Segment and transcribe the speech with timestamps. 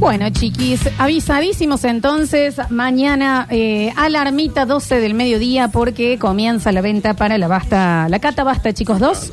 [0.00, 7.36] Bueno, chiquis, avisadísimos entonces, mañana eh, alarmita 12 del mediodía porque comienza la venta para
[7.36, 9.32] la basta, la cata basta, chicos, 2.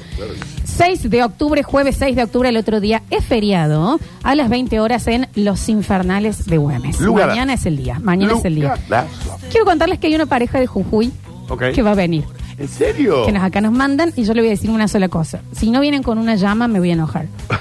[0.65, 4.81] 6 de octubre, jueves 6 de octubre, el otro día es feriado, a las 20
[4.81, 6.99] horas en Los Infernales de Güemes.
[6.99, 7.29] Lugar.
[7.29, 8.75] Mañana es el día, mañana es el día.
[8.75, 9.37] Lugarazo.
[9.49, 11.13] Quiero contarles que hay una pareja de Jujuy
[11.47, 11.63] Ok.
[11.73, 12.25] que va a venir,
[12.57, 13.25] ¿En serio?
[13.25, 15.39] que nos, acá nos mandan y yo le voy a decir una sola cosa.
[15.53, 17.27] Si no vienen con una llama, me voy a enojar.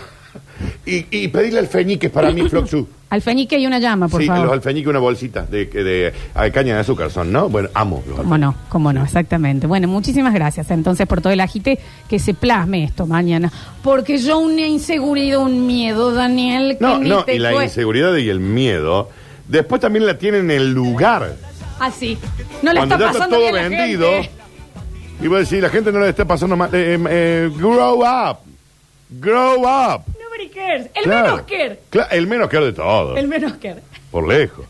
[0.87, 2.87] Y, y pedirle alfeñiques para mí, Floxu.
[3.09, 4.45] Alfeñique y una llama, por sí, favor.
[4.47, 7.49] los alfeñiques, una bolsita de, de, de- ah, caña de azúcar son, ¿no?
[7.49, 8.55] Bueno, amo los ¿Cómo no?
[8.69, 9.05] ¿Cómo no?
[9.05, 9.69] Exactamente.
[9.69, 13.53] Bueno, muchísimas gracias entonces por todo el agite que se plasme esto mañana.
[13.85, 18.15] Porque yo una inseguridad, un miedo, Daniel, que No, ni no, te y la inseguridad
[18.17, 19.09] y el miedo,
[19.47, 21.37] después también la tienen en el lugar.
[21.79, 22.19] Ah, sí.
[22.63, 24.31] No le Cuando está ya está pasando todo bien a la vendido, gente.
[25.23, 26.71] y voy a decir, la gente no le está pasando mal.
[26.75, 28.39] eh, eh, eh, grow up.
[29.21, 30.03] Grow up.
[30.75, 31.27] El Claro.
[31.33, 31.81] menos care.
[31.91, 33.17] Claro, el menos care de todo.
[33.17, 33.81] El menos care.
[34.11, 34.67] Por lejos.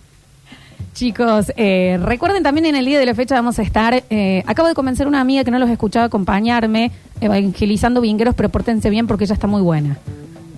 [0.95, 4.03] Chicos, eh, recuerden también en el día de la fecha vamos a estar.
[4.09, 6.91] eh, acabo de convencer a una amiga que no los escuchaba acompañarme,
[7.21, 9.99] evangelizando vingueros, pero pórtense bien porque ella está muy buena.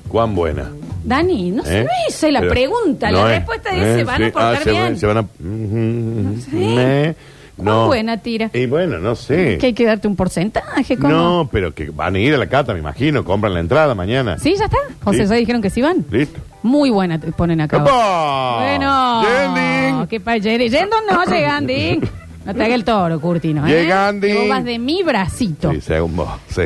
[0.08, 0.70] Cuán buena.
[1.04, 1.84] Dani, no sé, ¿Eh?
[1.84, 3.10] no hice la Pero- pregunta.
[3.10, 3.78] no la es, respuesta ¿eh?
[3.92, 4.98] dice: van a portar Ah, se bien.
[4.98, 5.24] Se van a...
[5.40, 7.16] No sé.
[7.58, 7.86] ¿Cuán no.
[7.86, 8.50] buena tira?
[8.54, 9.58] Y bueno, no sé.
[9.58, 11.12] Que hay que darte un porcentaje, ¿cómo?
[11.12, 13.24] No, pero que van a ir a la cata, me imagino.
[13.24, 14.38] Compran la entrada mañana.
[14.38, 14.78] ¿Sí, ya está?
[15.04, 15.30] José, Sí.
[15.30, 16.04] ya dijeron que sí van.
[16.10, 16.40] Listo.
[16.62, 17.76] Muy buena, te ponen acá.
[17.78, 18.56] ¡Epa!
[18.60, 19.22] Bueno.
[19.22, 20.06] Yending.
[20.06, 20.70] ¿Qué pa' Yeri?
[20.70, 22.00] Yendo no, llegandi.
[22.48, 23.66] No te haga el toro, Curtino.
[23.68, 23.86] ¿eh?
[24.22, 25.70] Que Vos vas de mi bracito.
[25.70, 26.30] Sí, según vos.
[26.48, 26.62] Sí.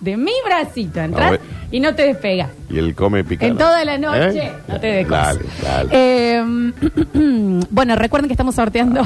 [0.00, 0.98] De mi bracito.
[1.00, 1.40] A ver.
[1.70, 2.48] y no te despegas.
[2.68, 3.52] Y el come picante.
[3.52, 4.46] En toda la noche.
[4.46, 4.52] ¿Eh?
[4.66, 5.90] No te des Dale, dale.
[5.92, 6.42] Eh,
[7.70, 9.02] bueno, recuerden que estamos sorteando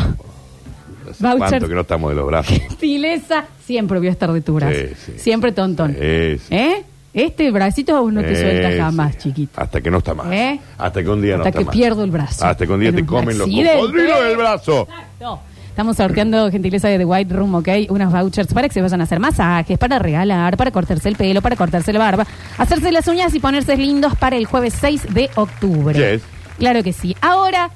[1.14, 1.50] Hace vouchers.
[1.50, 2.58] ¿Cuánto que no estamos de los brazos?
[2.68, 3.44] Gentileza.
[3.64, 4.74] Siempre voy a estar de tu brazo.
[4.78, 5.12] Sí, sí.
[5.18, 5.92] Siempre tontón.
[5.92, 6.54] Sí, sí.
[6.54, 6.84] ¿Eh?
[7.14, 9.18] Este bracito aún no te Eh, suelta jamás, sí.
[9.28, 9.60] chiquito.
[9.60, 10.26] Hasta que no está más.
[10.32, 10.58] ¿Eh?
[10.78, 11.74] Hasta que un día no Hasta está que más.
[11.74, 12.44] pierdo el brazo.
[12.44, 13.78] Hasta que un día En te un comen los accidente.
[13.78, 14.80] cocodrilos del brazo.
[14.90, 15.40] Exacto.
[15.68, 17.68] Estamos sorteando gentileza de The White Room, ¿ok?
[17.88, 21.42] Unas vouchers para que se vayan a hacer masajes, para regalar, para cortarse el pelo,
[21.42, 22.26] para cortarse la barba,
[22.58, 26.12] hacerse las uñas y ponerse lindos para el jueves 6 de octubre.
[26.14, 26.22] Yes.
[26.58, 27.16] Claro que sí.
[27.20, 27.70] Ahora,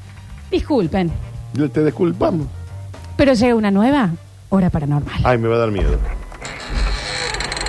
[0.50, 1.10] disculpen,
[1.54, 2.46] Yo te disculpamos.
[3.18, 4.10] Pero llega una nueva
[4.48, 5.20] hora paranormal.
[5.24, 5.98] Ay, me va a dar miedo.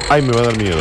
[0.09, 0.77] Ay, me va a dar miedo.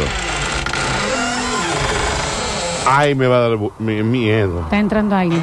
[2.87, 4.61] Ay, me va a dar bu- mi- miedo.
[4.63, 5.43] Está entrando alguien.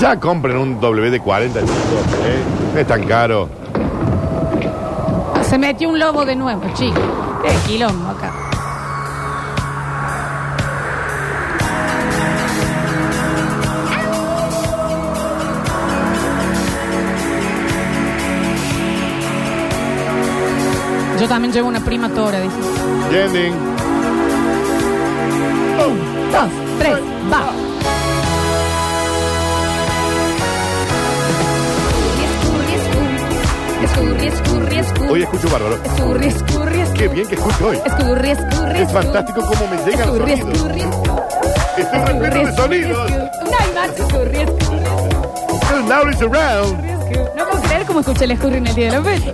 [0.00, 1.66] Ya compren un WD-40, chicos.
[2.24, 2.42] ¿eh?
[2.74, 3.48] No es tan caro.
[5.42, 7.00] Se metió un lobo de nuevo, chico.
[7.42, 8.32] Qué quilombo acá.
[21.22, 22.56] Yo también llevo una prima tora, dice.
[23.12, 23.52] Yending.
[25.86, 26.50] Un, dos,
[26.80, 26.96] tres,
[27.32, 27.44] va.
[33.82, 35.08] Escurri, escurri, escurri.
[35.10, 35.74] Hoy escucho bárbaro.
[35.84, 36.98] Escurri, escurri, escurri.
[36.98, 37.78] Qué bien que escucho hoy.
[37.84, 40.56] Escurri, escurri, Es fantástico cómo me llegan los Escurri, sonidos.
[40.56, 41.82] escurri, escurri.
[41.82, 43.10] Estoy repleto de sonidos.
[43.10, 43.16] No
[43.58, 46.84] hay más escurri, escurri, now it's around.
[46.84, 47.20] escurri.
[47.36, 49.32] No puedo creer cómo escuché el escurri en el día de la fecha.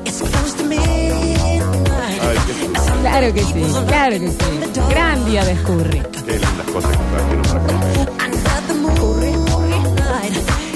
[3.00, 4.80] Claro que sí, claro que sí.
[4.90, 6.02] Gran día de escurri.
[6.26, 8.28] qué lindas cosas que para acá.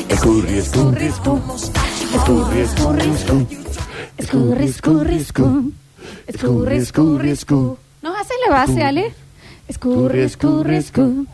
[0.08, 3.58] Escurri, escurri, Escurri, escurri, escurri.
[4.18, 5.72] Escurri, escurri, escurri.
[6.26, 7.76] Escurri, escurri, escurri.
[8.02, 9.14] ¿Nos haces la base, Ale?
[9.68, 11.26] Escurri, escurri, escurri.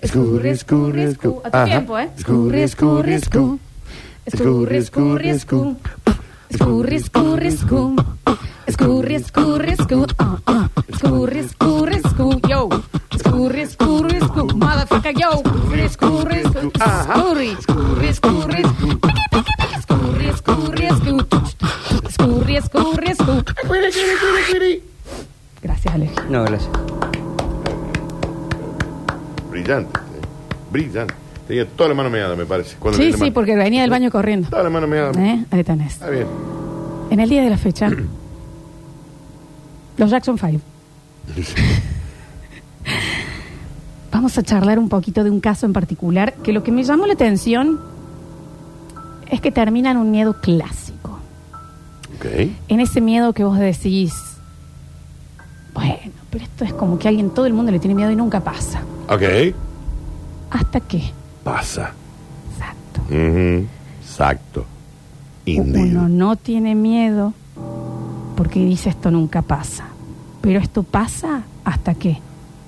[0.00, 1.40] Escurri, escurri, escurri.
[1.44, 2.10] A tu tiempo, ¿eh?
[2.16, 3.58] Escurri, escurri, escurri.
[4.26, 5.76] Escurri, escurri, escurri.
[6.50, 8.23] Escurri, escurri, escurri.
[8.66, 10.14] Escurri, escurri, escurri.
[10.18, 10.68] Ah, ah.
[10.88, 12.40] Escurri, escurri, escurri.
[12.48, 12.68] Yo.
[13.14, 14.54] Escurri, escurri, escurri.
[14.56, 15.30] Motherfucker, yo.
[15.74, 17.50] Escurri, escurri, escurri.
[17.50, 17.50] Escurri,
[18.08, 18.62] escurri, escurri.
[19.78, 21.26] Escurri, escurri, escurri.
[22.08, 23.08] Escurri, escurri,
[24.40, 24.82] escurri.
[25.62, 26.10] Gracias, Ale.
[26.30, 26.70] No, gracias.
[29.50, 29.98] Brillante.
[30.00, 30.02] eh.
[30.70, 31.14] Brillante.
[31.46, 32.76] Tenía toda la mano meada, me parece.
[32.78, 34.48] Cuando Sí, sí, porque venía del baño corriendo.
[34.48, 35.12] Toda la mano meada.
[35.22, 35.44] ¿Eh?
[35.50, 35.92] Ahí tenés.
[35.94, 36.26] Está bien.
[37.10, 37.90] En el día de la fecha,
[39.96, 40.60] los Jackson 5.
[44.12, 47.06] Vamos a charlar un poquito de un caso en particular que lo que me llamó
[47.06, 47.80] la atención
[49.28, 51.18] es que termina en un miedo clásico.
[52.16, 52.26] Ok.
[52.68, 54.14] En ese miedo que vos decís,
[55.72, 58.40] bueno, pero esto es como que alguien, todo el mundo le tiene miedo y nunca
[58.40, 58.82] pasa.
[59.08, 59.22] Ok.
[60.50, 61.02] ¿Hasta qué?
[61.42, 61.92] Pasa.
[62.52, 63.00] Exacto.
[64.00, 64.66] Exacto.
[65.46, 65.92] Uno Indeed.
[65.92, 67.34] no tiene miedo
[68.36, 69.84] porque dice esto nunca pasa.
[70.40, 72.18] Pero esto pasa hasta qué?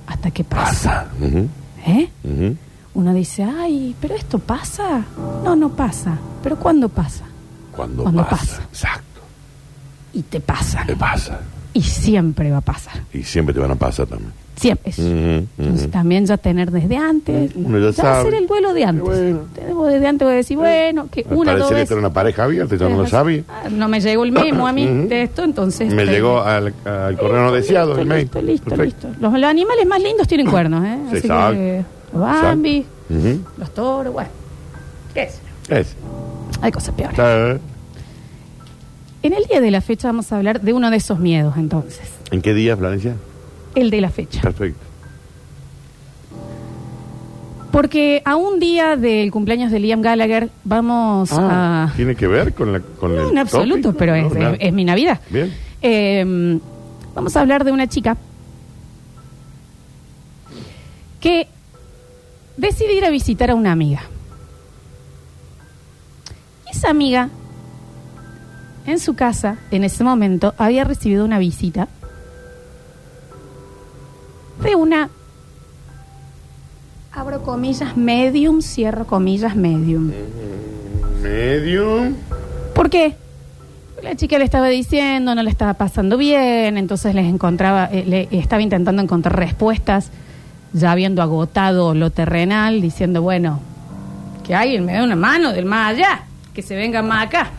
[0.06, 1.08] Hasta que pasa.
[1.10, 1.48] Pasa.
[1.86, 2.56] ¿Eh?
[2.94, 5.04] Uno dice, ay, pero esto pasa.
[5.44, 6.16] No, no pasa.
[6.42, 7.24] Pero ¿cuándo pasa?
[7.72, 8.36] Cuando, Cuando pasa.
[8.38, 8.62] pasa.
[8.70, 9.20] Exacto.
[10.14, 10.84] Y te pasa.
[10.86, 11.40] ¿Qué pasa?
[11.74, 13.02] Y siempre va a pasar.
[13.12, 14.32] Y siempre te van a pasar también.
[14.56, 14.90] Siempre.
[14.90, 17.52] Es- Ujú, Entonces también ya tener desde antes.
[17.54, 18.24] Uno ya sabe.
[18.24, 19.04] ser el duelo de antes.
[19.04, 19.40] Bueno.
[19.54, 21.90] Tenemos desde antes voy a decir, bueno, que Al una, dos parecer veces.
[21.90, 23.42] era una pareja abierta, yo no lo sabía.
[23.48, 25.08] Ah, No me llegó el memo a mí Ujú.
[25.08, 25.92] de esto, entonces.
[25.92, 28.20] Me llegó al, al correo no deseado listo, el mail.
[28.22, 29.08] Listo, listo, Perfecto.
[29.08, 29.22] listo.
[29.22, 30.96] Los, los animales más lindos tienen cuernos, ¿eh?
[31.02, 31.52] Sí, Así exacto.
[31.52, 33.40] que los Bambi, Ujú.
[33.58, 34.30] los toros, bueno.
[35.12, 35.28] ¿Qué?
[35.68, 35.94] Es.
[36.62, 37.18] Hay cosas peores.
[37.18, 37.58] Está-
[39.22, 42.08] En el día de la fecha vamos a hablar de uno de esos miedos, entonces.
[42.30, 43.14] ¿En qué día, Florencia?
[43.76, 44.40] El de la fecha.
[44.40, 44.80] Perfecto.
[47.70, 51.96] Porque a un día del cumpleaños de Liam Gallagher vamos Ah, a...
[51.96, 53.98] ¿Tiene que ver con, la, con No, el en absoluto, tópico?
[53.98, 54.52] pero No, es, nada.
[54.54, 55.20] es- es mi Navidad.
[55.30, 55.52] Bien.
[55.82, 56.58] Eh,
[57.14, 58.16] vamos a hablar de una chica
[61.20, 61.48] que
[62.56, 64.00] decide ir a visitar a una amiga.
[66.66, 67.28] Y esa amiga,
[68.86, 71.88] en su casa, en ese momento, había recibido una visita
[74.62, 75.10] de una,
[77.12, 80.12] abro comillas, medium, cierro comillas, medium.
[81.22, 82.14] Medium.
[82.74, 83.16] ¿Por qué?
[84.02, 88.28] La chica le estaba diciendo, no le estaba pasando bien, entonces les encontraba, eh, le
[88.38, 90.10] estaba intentando encontrar respuestas,
[90.72, 93.60] ya habiendo agotado lo terrenal, diciendo, bueno,
[94.44, 96.24] que alguien me dé una mano del más allá,
[96.54, 97.50] que se venga más acá.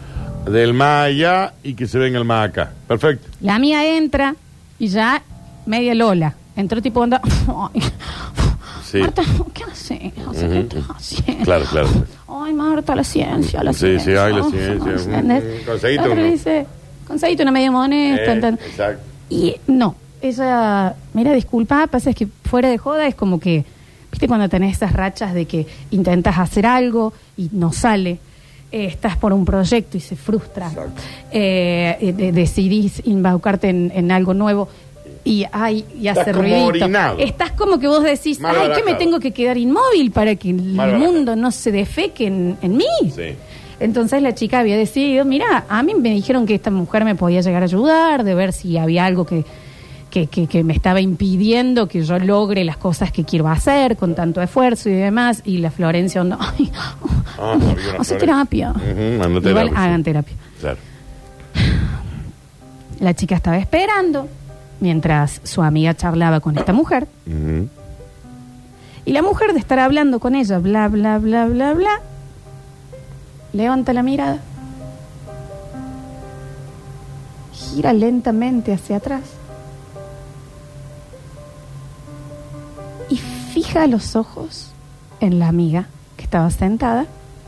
[0.45, 2.71] Del más allá y que se venga el más acá.
[2.87, 3.27] Perfecto.
[3.41, 4.35] La mía entra
[4.79, 5.23] y ya
[5.65, 6.35] media Lola.
[6.57, 7.21] Entró tipo onda,
[7.73, 7.81] "Ay,
[8.83, 8.99] Sí.
[8.99, 9.21] Marta,
[9.53, 9.99] ¿qué haces?
[10.27, 11.43] O sea, ¿Qué estás haciendo?
[11.43, 11.87] Claro, claro.
[12.29, 14.13] Ay, Marta, la ciencia, la Sí, ciencia.
[14.13, 15.17] sí, ay, la ciencia.
[15.19, 15.43] ¿Entendés?
[15.43, 16.31] Mm, conseguiste La otra uno.
[16.31, 16.65] dice,
[17.05, 18.15] conseguiste una media moneda.
[18.15, 19.01] Eh, exacto.
[19.29, 23.65] Y no, ella, mira, disculpa, pasa es que fuera de joda es como que,
[24.09, 28.19] viste cuando tenés esas rachas de que intentas hacer algo y no sale,
[28.71, 31.01] eh, estás por un proyecto y se frustra, Exacto.
[31.31, 34.69] eh, eh, de- decidís embaucarte en, en algo nuevo
[35.27, 36.67] y, ay, y hace Estás como ruidito.
[36.85, 37.17] orinado.
[37.19, 38.97] Estás como que vos decís, Mal ay, que me barajado.
[38.97, 41.11] tengo que quedar inmóvil para que el Mal barajado.
[41.13, 42.85] mundo no se defeque en, en mí.
[43.13, 43.35] Sí.
[43.79, 47.41] Entonces la chica había decidido, mira, a mí me dijeron que esta mujer me podía
[47.41, 49.45] llegar a ayudar, de ver si había algo que,
[50.09, 54.15] que, que- que me estaba impidiendo que yo logre las cosas que quiero hacer con
[54.15, 55.43] tanto esfuerzo y demás.
[55.45, 56.95] Y la Florencia, onda, ay, Ah,
[57.53, 58.17] había una hace Florencia.
[58.17, 58.71] terapia.
[58.71, 59.73] Ujú, Igual terapia, sí.
[59.75, 60.35] hagan terapia.
[60.59, 60.77] Claro.
[62.99, 64.27] La chica estaba esperando
[64.79, 67.07] mientras su amiga charlaba con esta mujer.
[69.05, 72.01] Y la mujer de estar hablando con ella, bla, bla, bla, bla, bla,
[73.53, 74.39] levanta la mirada,
[77.53, 79.21] gira lentamente hacia atrás
[83.09, 84.71] y fija los ojos
[85.19, 85.87] en la amiga
[86.17, 87.05] que estaba sentada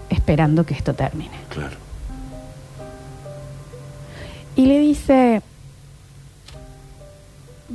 [0.09, 1.37] esperando que esto termine.
[1.49, 1.77] Claro.
[4.55, 5.41] Y le dice,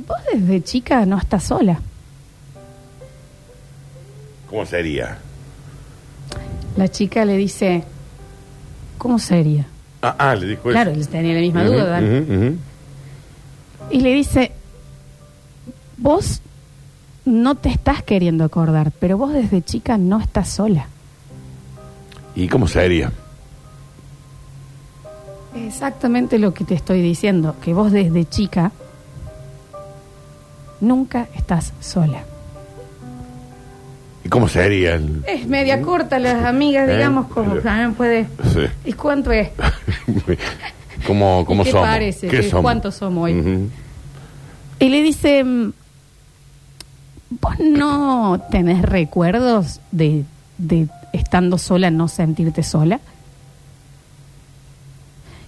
[0.07, 1.79] vos desde chica no estás sola.
[4.49, 5.17] ¿Cómo sería?
[6.77, 7.83] La chica le dice,
[8.97, 9.65] ¿cómo sería?
[10.01, 10.99] Ah, ah, le dijo Claro, eso.
[11.01, 12.01] él tenía la misma duda.
[13.89, 14.51] Y le dice,
[15.97, 16.41] vos
[17.23, 20.87] no te estás queriendo acordar, pero vos desde chica no estás sola.
[22.35, 23.11] ¿Y cómo sería?
[25.55, 28.71] Exactamente lo que te estoy diciendo, que vos desde chica
[30.81, 32.23] nunca estás sola.
[34.23, 35.23] ¿Y cómo sería el...?
[35.27, 36.93] Es media corta las amigas, ¿Eh?
[36.93, 38.25] digamos, como también puede...
[38.53, 38.61] Sí.
[38.85, 39.49] ¿Y cuánto es?
[41.07, 41.87] ¿Cómo, cómo ¿Y qué somos?
[41.87, 42.27] parece?
[42.27, 42.63] ¿Qué ¿Qué- somos?
[42.63, 43.69] cuántos somos hoy?
[44.79, 45.71] Y le dice, mm,
[47.41, 50.23] ¿vos no tenés recuerdos de,
[50.57, 52.99] de estando sola, no sentirte sola?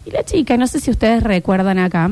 [0.06, 2.12] Y la chica, no sé si ustedes recuerdan acá,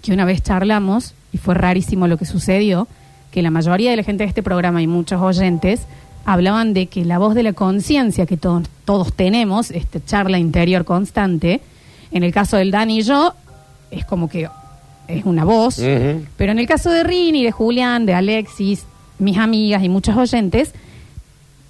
[0.00, 2.88] que una vez charlamos, y fue rarísimo lo que sucedió,
[3.30, 5.82] que la mayoría de la gente de este programa y muchos oyentes
[6.24, 10.84] hablaban de que la voz de la conciencia que todos, todos tenemos, esta charla interior
[10.84, 11.60] constante,
[12.10, 13.34] en el caso del Dani y yo,
[13.90, 14.48] es como que
[15.08, 15.76] es una voz,
[16.36, 18.84] pero en el caso de Rini, de Julián, de Alexis,
[19.18, 20.72] mis amigas y muchos oyentes,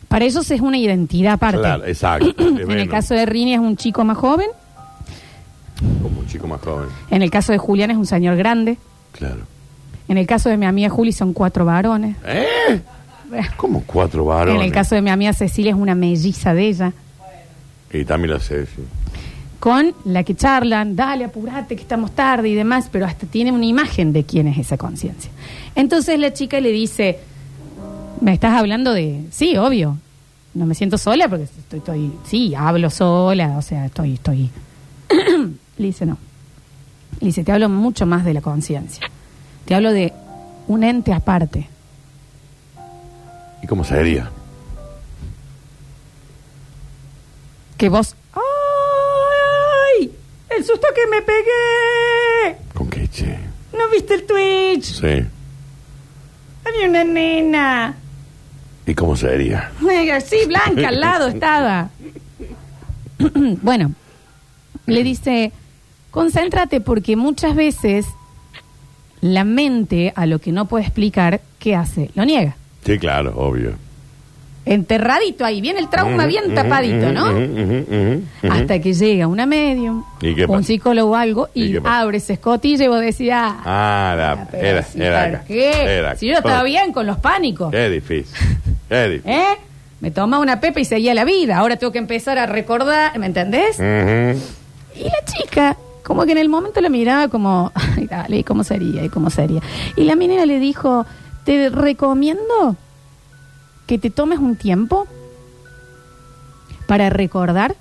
[0.08, 1.58] para ellos es una identidad aparte.
[1.58, 2.34] Claro, exacto.
[2.38, 4.48] en el caso de Rini es un chico más joven,
[6.02, 6.88] Como un chico más joven.
[7.10, 8.76] en el caso de Julián es un señor grande,
[9.12, 9.40] Claro.
[10.08, 12.80] En el caso de mi amiga Juli son cuatro varones, ¿Eh?
[13.56, 14.60] ¿Cómo cuatro varones?
[14.60, 16.92] en el caso de mi amiga Cecilia es una melliza de ella,
[17.92, 18.82] Y también sé, sí.
[19.58, 23.64] con la que charlan, dale, apurate, que estamos tarde y demás, pero hasta tiene una
[23.64, 25.30] imagen de quién es esa conciencia.
[25.74, 27.18] Entonces la chica le dice,
[28.20, 29.96] Me estás hablando de, sí, obvio.
[30.54, 34.50] No me siento sola porque estoy, estoy sí, hablo sola, o sea, estoy, estoy.
[35.78, 36.18] Le dice, no.
[37.20, 39.10] Le dice, te hablo mucho más de la conciencia.
[39.64, 40.12] Te hablo de
[40.66, 41.68] un ente aparte.
[43.62, 44.30] ¿Y cómo sería?
[47.78, 48.16] Que vos.
[48.34, 50.12] ¡Ay!
[50.50, 52.58] ¡El susto que me pegué!
[52.74, 53.38] ¿Con qué, che?
[53.76, 55.00] ¿No viste el Twitch?
[55.00, 55.26] Sí.
[56.64, 57.96] Había una nena.
[58.86, 59.70] ¿Y cómo sería?
[60.24, 61.90] Sí, blanca, al lado estaba.
[63.62, 63.92] bueno,
[64.86, 65.52] le dice,
[66.10, 68.06] concéntrate porque muchas veces
[69.22, 72.10] la mente a lo que no puede explicar, ¿qué hace?
[72.14, 72.56] Lo niega.
[72.84, 73.72] Sí, claro, obvio.
[74.64, 77.32] Enterradito ahí, viene el trauma bien tapadito, ¿no?
[78.48, 80.62] Hasta que llega una medium, ¿Y qué un pasa?
[80.68, 85.02] psicólogo o algo, ¿Y abre ese escotille y vos decís, ah, Ah, pero era, si,
[85.02, 85.44] era ¿por acá.
[85.48, 85.70] qué?
[85.98, 87.72] Era si yo estaba bien con los pánicos.
[87.72, 88.36] Qué difícil.
[88.88, 89.32] Qué difícil.
[89.32, 89.44] ¿Eh?
[90.00, 91.58] Me tomaba una pepa y seguía la vida.
[91.58, 93.76] Ahora tengo que empezar a recordar, ¿me entendés?
[93.78, 94.40] Ujú.
[95.00, 97.72] Y la chica, como que en el momento la miraba como,
[98.12, 99.04] dale, ¿y cómo sería?
[99.04, 99.60] ¿Y cómo sería?
[99.96, 101.06] Y la menina le dijo,
[101.44, 102.76] te recomiendo
[103.86, 105.06] que te tomes un tiempo
[106.86, 107.74] para recordar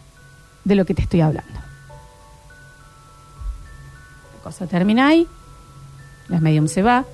[0.63, 1.59] de lo que te estoy hablando.
[4.37, 5.27] La cosa termina ahí,
[6.29, 7.05] la medium se va,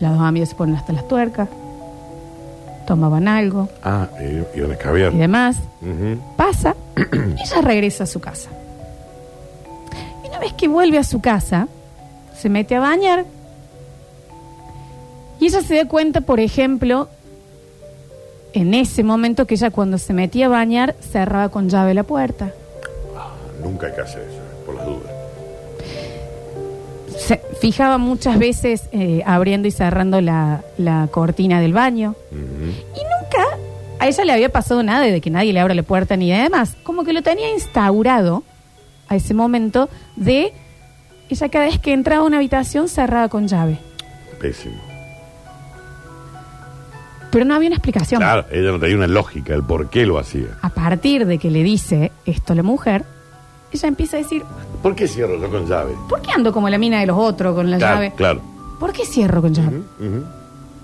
[0.00, 1.48] las dos amigas se ponen hasta las tuercas,
[2.86, 5.56] tomaban algo Ah, y, demás
[6.36, 8.50] pasa y ella regresa a su casa.
[10.24, 11.68] Y una vez que vuelve a su casa,
[12.42, 13.24] se mete a bañar
[15.38, 17.08] y ella se da cuenta, por ejemplo,
[18.52, 22.52] en ese momento que ella cuando se metía a bañar cerraba con llave la puerta.
[23.62, 25.12] Nunca hay que hacer eso, por las dudas.
[27.16, 32.16] Se fijaba muchas veces eh, abriendo y cerrando la, la cortina del baño.
[32.32, 33.56] Y nunca
[34.00, 36.74] a ella le había pasado nada de que nadie le abra la puerta ni demás.
[36.82, 38.42] Como que lo tenía instaurado
[39.08, 40.52] a ese momento de
[41.32, 43.78] ella cada vez que entraba a una habitación cerrada con llave.
[44.40, 44.80] Pésimo.
[47.30, 48.20] Pero no había una explicación.
[48.20, 50.48] Claro, ella no tenía una lógica, el por qué lo hacía.
[50.60, 53.04] A partir de que le dice esto a la mujer,
[53.72, 54.42] ella empieza a decir,
[54.82, 55.94] ¿Por qué cierro yo con llave?
[56.08, 58.12] ¿por qué ando como la mina de los otros con la claro, llave?
[58.16, 58.40] claro.
[58.78, 59.80] ¿Por qué cierro con llave?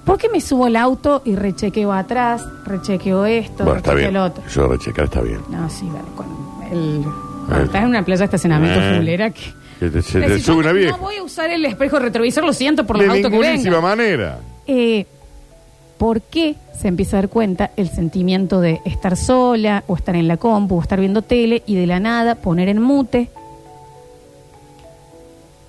[0.06, 4.14] ¿Por qué me subo al auto y rechequeo atrás, rechequeo esto, Bueno, está rechequeo bien.
[4.14, 4.42] lo otro?
[4.48, 5.40] Yo rechecar está bien.
[5.50, 7.64] No, sí, el- cuando Eh.
[7.64, 8.96] estás en una playa de estacionamiento Eh.
[8.96, 9.42] fulera que...
[9.78, 10.96] Que te- se te Decís, sube yo una no- vieja.
[10.96, 13.82] No voy a usar el espejo retrovisor, lo siento por los De autos que vengan.
[13.82, 14.38] manera.
[14.66, 15.06] Eh,
[15.98, 20.28] ¿Por qué se empieza a dar cuenta el sentimiento de estar sola o estar en
[20.28, 23.28] la compu o estar viendo tele y de la nada poner en mute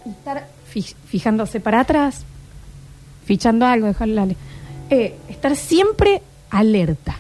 [0.06, 2.22] y estar fi- fijándose para atrás,
[3.26, 4.36] fichando algo, dejarlo ale-
[4.92, 7.16] eh, estar siempre alerta.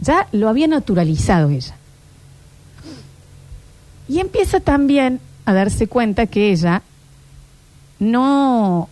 [0.00, 1.74] Ya lo había naturalizado ella.
[4.08, 5.20] Y empieza también
[5.50, 6.82] a darse cuenta que ella
[7.98, 8.88] no,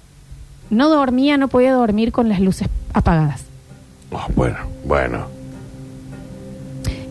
[0.71, 3.45] no dormía, no podía dormir con las luces apagadas.
[4.11, 5.27] Oh, bueno, bueno.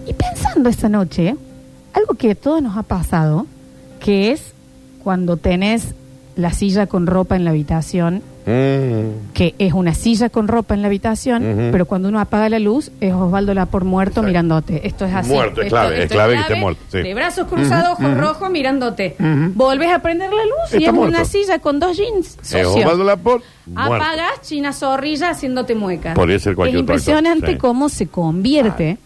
[0.05, 1.35] Y pensando esa noche,
[1.93, 3.47] algo que a todos nos ha pasado,
[3.99, 4.53] que es
[5.03, 5.95] cuando tenés
[6.35, 9.33] la silla con ropa en la habitación, Mm.
[9.33, 12.91] que es una silla con ropa en la habitación, pero cuando uno apaga la luz
[13.01, 14.27] es Osvaldo por muerto Exacto.
[14.27, 14.87] mirándote.
[14.87, 15.31] Esto es así.
[15.33, 16.97] Muerto, es Esto- clave, es esto clave que esté muerto, sí.
[16.99, 19.15] De brazos cruzados, ojos rojos, mirándote.
[19.53, 21.15] Volves a prender la luz y es muerto.
[21.17, 22.67] una silla con dos jeans sucios.
[22.75, 23.93] Osvaldo Laporte, muerto.
[23.95, 26.15] Apagas China Zorrilla haciéndote muecas.
[26.15, 27.57] Podría ser cualquier Es impresionante sí.
[27.57, 28.97] cómo se convierte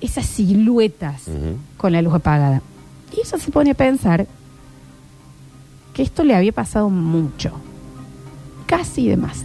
[0.00, 1.22] esas siluetas
[1.76, 2.60] con la luz apagada.
[3.16, 4.26] Y ella se pone a pensar
[5.94, 7.52] que esto le había pasado mucho.
[8.66, 9.44] Casi de más.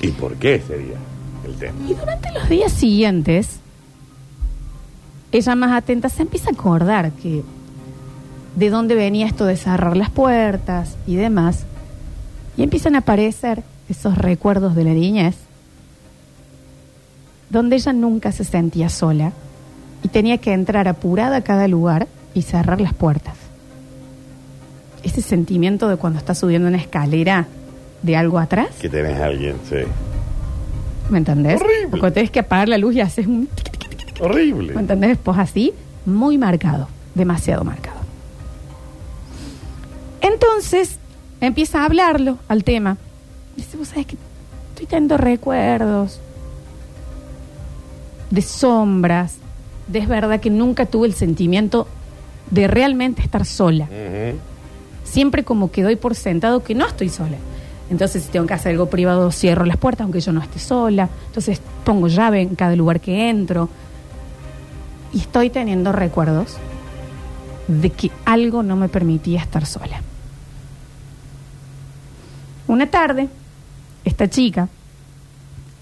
[0.00, 0.96] ¿Y por qué sería
[1.44, 1.78] el tema?
[1.88, 3.60] Y durante los días siguientes,
[5.30, 7.42] ella más atenta se empieza a acordar que
[8.56, 11.64] de dónde venía esto de cerrar las puertas y demás.
[12.56, 15.36] Y empiezan a aparecer esos recuerdos de la niñez,
[17.48, 19.32] donde ella nunca se sentía sola
[20.02, 23.41] y tenía que entrar apurada a cada lugar y cerrar las puertas.
[25.02, 27.46] Ese sentimiento de cuando estás subiendo una escalera
[28.02, 29.76] de algo atrás, Que tenés a alguien, sí.
[31.10, 31.60] ¿me entendés?
[31.60, 31.90] Horrible.
[32.00, 33.48] Cuando tenés que apagar la luz y haces un...
[34.20, 34.74] Horrible.
[34.74, 35.18] ¿Me entendés?
[35.22, 35.72] Pues así,
[36.06, 38.00] muy marcado, demasiado marcado.
[40.20, 40.98] Entonces,
[41.40, 42.96] empieza a hablarlo al tema.
[43.56, 44.16] Dice, vos sabés que
[44.70, 46.20] estoy teniendo recuerdos
[48.30, 49.36] de sombras,
[49.88, 51.86] de es verdad que nunca tuve el sentimiento
[52.50, 53.84] de realmente estar sola.
[53.84, 54.38] Ujú.
[55.12, 57.36] Siempre como que doy por sentado que no estoy sola.
[57.90, 61.10] Entonces, si tengo que hacer algo privado, cierro las puertas, aunque yo no esté sola.
[61.26, 63.68] Entonces, pongo llave en cada lugar que entro.
[65.12, 66.56] Y estoy teniendo recuerdos
[67.68, 70.00] de que algo no me permitía estar sola.
[72.66, 73.28] Una tarde,
[74.06, 74.70] esta chica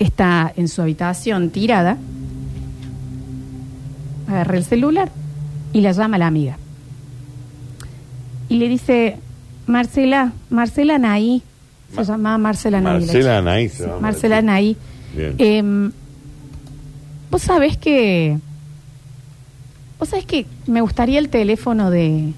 [0.00, 1.98] está en su habitación tirada,
[4.26, 5.12] agarra el celular
[5.72, 6.56] y la llama a la amiga.
[8.50, 9.16] Y le dice,
[9.66, 11.42] Marcela, Marcela Naí,
[11.90, 12.92] se Ma- llamaba Marcela Naí.
[12.92, 13.38] la Marcela chica.
[13.38, 14.00] Anaí se Sí, llama.
[14.00, 14.76] Marcela Naí.
[15.16, 15.34] Bien.
[15.38, 15.92] Em,
[17.30, 18.36] Vos sabés que...
[20.00, 22.32] Vos sabés que me gustaría el teléfono de,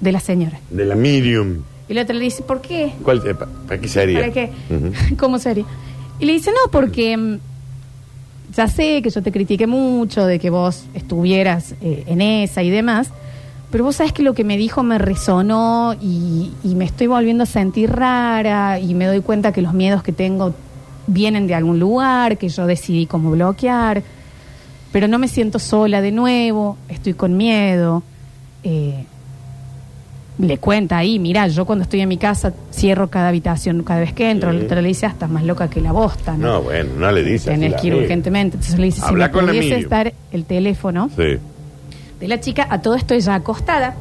[0.00, 0.58] de la señora.
[0.70, 1.58] De la Medium.
[1.88, 2.92] Y la otra le dice, ¿por qué?
[3.02, 4.20] ¿Cuál, eh, pa- ¿Para qué sería?
[4.20, 4.50] ¿Para qué?
[4.70, 5.16] Ujú.
[5.18, 5.64] ¿Cómo sería?
[6.20, 7.38] Y le dice, no, porque mm,
[8.56, 12.70] ya sé que yo te critiqué mucho de que vos estuvieras eh, en esa y
[12.70, 13.10] demás,
[13.72, 17.42] pero vos sabés que lo que me dijo me resonó y, y me estoy volviendo
[17.42, 20.54] a sentir rara y me doy cuenta que los miedos que tengo
[21.08, 24.02] vienen de algún lugar, que yo decidí cómo bloquear,
[24.92, 28.04] pero no me siento sola de nuevo, estoy con miedo.
[28.62, 29.04] eh,
[30.38, 34.12] le cuenta ahí, mira, yo cuando estoy en mi casa cierro cada habitación cada vez
[34.14, 34.50] que entro.
[34.50, 34.58] Sí.
[34.58, 36.46] La otra le dice, "Ah, estás más loca que la bosta, ¿no?
[36.54, 37.50] No, bueno, no le dice.
[37.50, 38.56] Tenés que ir urgentemente.
[38.56, 41.38] Entonces le dice, si Habla me con la pudiese estar el teléfono Sí.
[42.22, 43.96] De la chica, a todo esto ella acostada,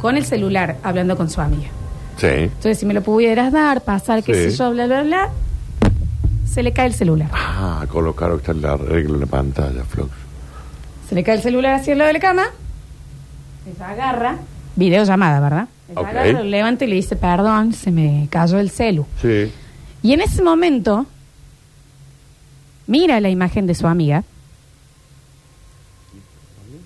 [0.00, 1.68] con el celular, hablando con su amiga.
[2.16, 2.26] Sí.
[2.26, 4.50] Entonces, si me lo pudieras dar, pasar, qué Sí.
[4.50, 5.28] sé yo, bla, bla, bla,
[6.46, 7.28] se le cae el celular.
[7.34, 10.10] Ah, colocar está el arreglo en la pantalla, Flox.
[11.06, 12.44] Se le cae el celular hacia el lado de la cama.
[13.70, 14.36] Ella agarra.
[14.74, 15.68] Videollamada, ¿verdad?
[15.90, 16.08] Ella Ok.
[16.08, 19.04] agarra, lo levanta y le dice, perdón, se me cayó el celu.
[19.20, 19.52] Sí.
[20.02, 21.04] Y en ese momento,
[22.86, 24.24] mira la imagen de su amiga.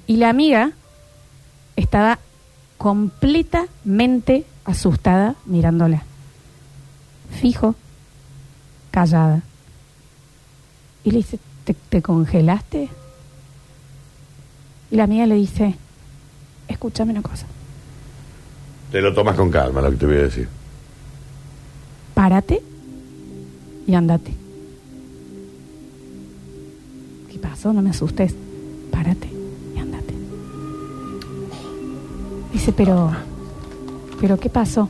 [0.06, 0.72] Y la amiga
[1.76, 2.18] estaba
[2.78, 6.02] completamente asustada mirándola.
[7.40, 7.74] Fijo,
[8.90, 9.42] callada.
[11.04, 12.88] Y le dice, ¿te, te congelaste?
[14.90, 15.74] Y la amiga le dice,
[16.68, 17.46] escúchame una cosa,
[18.92, 20.48] Te lo tomas con calma, lo que te voy a decir.
[22.14, 22.62] párate
[23.86, 24.32] y andate.
[27.30, 27.72] ¿Qué pasó?
[27.72, 28.34] No me asustes.
[28.92, 29.33] Párate
[32.54, 33.10] Dice, pero,
[34.20, 34.88] pero ¿qué pasó?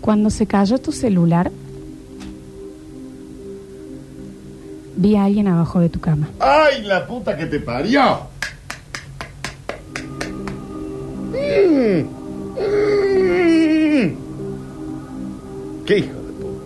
[0.00, 1.50] Cuando se cayó tu celular,
[4.96, 6.28] vi a alguien abajo de tu cama.
[6.40, 8.30] ¡Ay, la puta que te parió!
[11.32, 12.00] Mm.
[12.58, 14.16] Mm.
[15.86, 16.64] ¿Qué hijo de puta?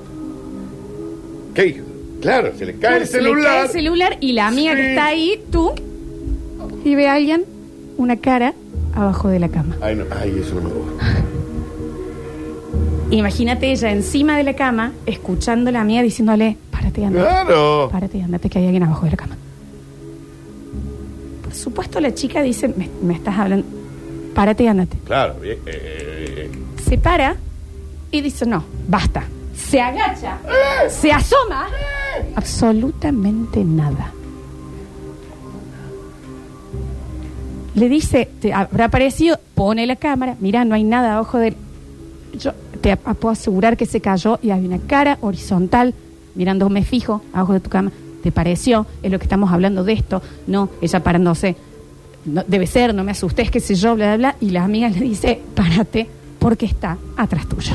[1.54, 1.78] ¿Qué hijo?
[1.84, 3.44] de- Claro, se le cae el Se le celular.
[3.52, 4.78] cae el celular y la amiga Sí.
[4.80, 5.72] que está ahí, tú,
[6.84, 7.44] y ve a alguien,
[7.98, 8.54] una cara,
[8.96, 9.76] abajo de la cama.
[9.80, 11.04] Ay, no, ay, eso no me gusta.
[13.10, 17.88] Imagínate ella encima de la cama, escuchando a la amiga diciéndole, párate y andate, Claro.
[17.92, 19.36] párate y andate, que hay alguien abajo de la cama.
[21.44, 23.64] Por supuesto la chica dice, me, me estás hablando,
[24.34, 24.96] párate y andate.
[25.04, 26.58] Claro, bien, eh, eh, eh.
[26.84, 27.36] Se para
[28.10, 29.22] y dice, no, basta.
[29.56, 30.38] Se agacha,
[30.88, 31.68] se asoma,
[32.34, 34.10] absolutamente nada.
[37.76, 41.54] Le dice, te habrá aparecido, pone la cámara, mira, no hay nada abajo de.
[42.40, 45.94] Yo te puedo asegurar que se cayó y había una cara horizontal
[46.34, 47.92] mirándome fijo abajo de tu cama.
[48.22, 48.86] ¿Te pareció?
[49.02, 50.22] Es lo que estamos hablando de esto.
[50.46, 51.54] No, ella parándose.
[52.24, 54.36] No, debe ser, no me asustes, qué sé yo, bla, bla, bla.
[54.40, 56.08] Y la amiga le dice, párate,
[56.38, 57.74] porque está atrás tuyo.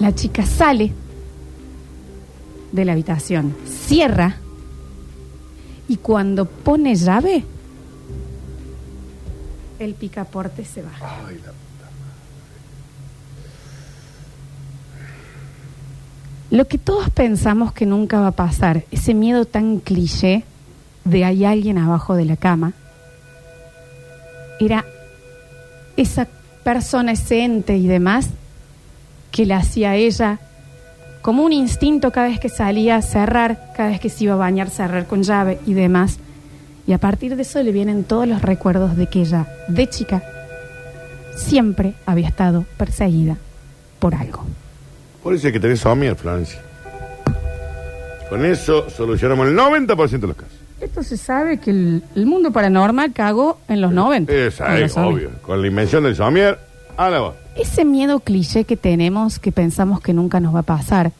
[0.00, 0.92] La chica sale
[2.72, 4.41] de la habitación, cierra
[5.92, 7.44] y cuando pone llave,
[9.78, 11.26] el picaporte se baja.
[11.28, 11.90] Ay, la puta.
[16.50, 20.44] Lo que todos pensamos que nunca va a pasar, ese miedo tan cliché
[21.04, 22.72] de hay alguien abajo de la cama,
[24.60, 24.86] era
[25.98, 26.26] esa
[26.64, 28.30] persona, ese ente y demás,
[29.30, 30.40] que le hacía ella
[31.22, 34.36] como un instinto cada vez que salía a cerrar, cada vez que se iba a
[34.36, 36.18] bañar, cerrar con llave y demás.
[36.86, 40.22] Y a partir de eso le vienen todos los recuerdos de que ella, de chica,
[41.36, 43.36] siempre había estado perseguida
[44.00, 44.44] por algo.
[45.22, 46.60] Por eso hay que tener somier, Florencia.
[48.28, 50.52] Con eso solucionamos el 90% de los casos.
[50.80, 54.32] Esto se sabe que el, el mundo paranormal cagó en los 90.
[54.32, 55.26] Esa Con es los zombies.
[55.28, 55.42] obvio.
[55.42, 56.58] Con la invención del somier,
[56.96, 57.34] a la voz.
[57.56, 61.12] Ese miedo cliché que tenemos, que pensamos que nunca nos va a pasar,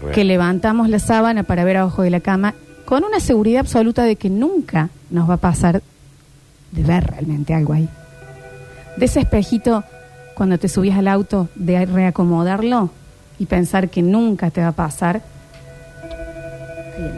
[0.00, 0.12] Real.
[0.12, 2.54] que levantamos la sábana para ver abajo de la cama,
[2.84, 5.82] con una seguridad absoluta de que nunca nos va a pasar
[6.70, 7.88] de ver realmente algo ahí.
[8.96, 9.84] De ese espejito,
[10.34, 12.90] cuando te subías al auto, de reacomodarlo
[13.38, 15.22] y pensar que nunca te va a pasar.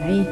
[0.03, 0.27] Ahí.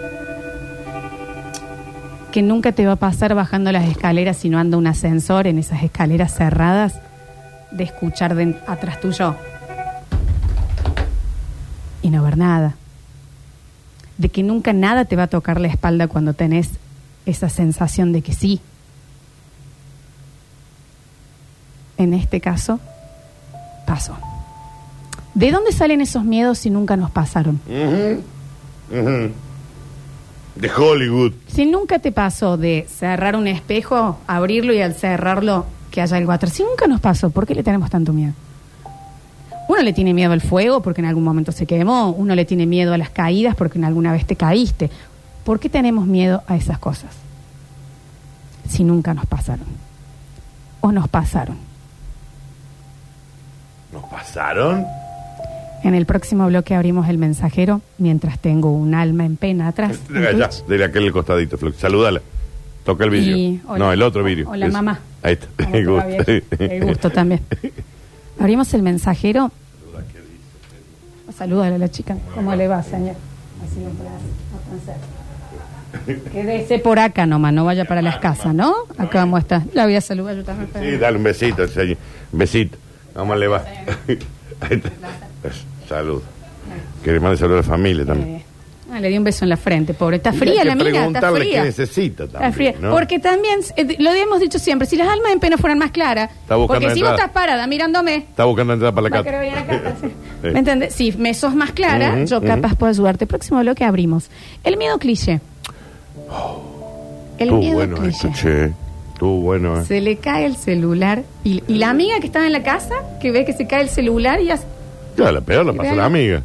[2.31, 5.59] Que nunca te va a pasar bajando las escaleras si no anda un ascensor en
[5.59, 6.99] esas escaleras cerradas,
[7.71, 9.35] de escuchar de atrás tuyo
[12.01, 12.75] y no ver nada.
[14.17, 16.69] De que nunca nada te va a tocar la espalda cuando tenés
[17.25, 18.61] esa sensación de que sí.
[21.97, 22.79] En este caso,
[23.87, 24.15] pasó.
[25.33, 27.59] ¿De dónde salen esos miedos si nunca nos pasaron?
[30.55, 31.33] De Hollywood.
[31.47, 36.33] Si nunca te pasó de cerrar un espejo, abrirlo y al cerrarlo que haya algo
[36.33, 36.51] atrás.
[36.51, 38.33] Si nunca nos pasó, ¿por qué le tenemos tanto miedo?
[39.69, 42.65] Uno le tiene miedo al fuego porque en algún momento se quemó, uno le tiene
[42.65, 44.91] miedo a las caídas porque en alguna vez te caíste.
[45.45, 47.11] ¿Por qué tenemos miedo a esas cosas?
[48.69, 49.65] Si nunca nos pasaron.
[50.81, 51.55] O nos pasaron.
[53.93, 54.85] ¿Nos pasaron?
[55.83, 60.09] En el próximo bloque abrimos el mensajero mientras tengo un alma en pena atrás.
[60.09, 60.65] De allá, Twitch.
[60.65, 61.77] de aquel costadito, Flux.
[61.77, 62.21] Salúdala.
[62.85, 63.79] Toca el Y- hola.
[63.85, 64.47] No, el otro vídeo.
[64.49, 64.99] Hola, Es- mamá.
[65.23, 65.47] Ahí está.
[65.57, 66.07] ¿Cómo te El gusto.
[66.07, 66.73] vieja?
[66.75, 67.41] El gusto también.
[68.39, 69.51] Abrimos el mensajero.
[71.35, 72.15] Salúdale a la chica.
[72.33, 73.15] ¿Cómo le va, señor?
[73.65, 74.95] Así un placer.
[76.31, 78.73] Quédese por acá nomás, no vaya para las casas, ¿no?
[78.97, 79.61] Acá vamos a estar.
[79.73, 80.69] La voy a saludar yo también.
[80.79, 81.97] Sí, dale un besito, señor.
[82.31, 82.77] Un besito.
[83.13, 83.65] ¿Cómo le va?
[84.07, 84.19] Ahí
[84.77, 84.91] está.
[85.89, 86.21] Salud.
[87.03, 88.43] Que le mande salud a la familia también.
[88.95, 90.17] Eh, ah, le di un beso en la frente, pobre.
[90.17, 91.59] Está fría la amiga, está preguntarle fría.
[91.61, 92.73] qué necesita Está fría.
[92.79, 92.91] ¿no?
[92.91, 96.29] Porque también, eh, lo hemos dicho siempre, si las almas en pena fueran más claras,
[96.31, 97.15] Está buscando porque si vos entrada.
[97.15, 99.63] estás parada mirándome, Está buscando entrar para la va a querer casa.
[99.65, 100.07] venir acá, sí.
[100.43, 100.47] Sí.
[100.49, 100.93] ¿me entiendes?
[100.95, 103.27] Si me sos más clara, Ujú, yo capaz puedo ayudarte.
[103.27, 104.29] Próximo bloque abrimos.
[104.63, 105.41] El miedo cliché.
[107.37, 108.27] El Estuvo miedo bueno cliché.
[108.27, 108.71] esto, che.
[109.13, 109.85] Estuvo bueno, ¿eh?
[109.85, 113.31] Se le cae el celular y, y la amiga que estaba en la casa, que
[113.31, 114.65] ve que se cae el celular y, hace-
[115.17, 116.43] Ya, la peor la pasó la amiga.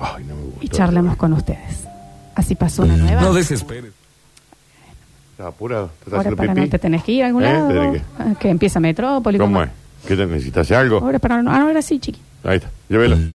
[0.00, 0.34] Ay, no.
[0.68, 1.84] Y charlamos con ustedes.
[2.34, 3.20] Así pasó una nueva.
[3.22, 3.92] No desesperes.
[5.32, 5.86] Estaba apurado.
[5.86, 6.60] ¿Te estás Ahora haciendo para pipí?
[6.66, 7.52] no te tenés que ir a algún ¿Eh?
[7.52, 7.68] lado.
[7.68, 8.02] ¿Tenés que?
[8.18, 9.38] Ah, Que empieza Metrópoli.
[9.38, 9.70] ¿Cómo es?
[10.06, 10.70] ¿Qué te necesitas?
[10.72, 10.98] ¿Algo?
[10.98, 12.20] Ahora para no, ahora sí, chiqui.
[12.44, 12.70] Ahí está.
[12.88, 13.16] Llévelo.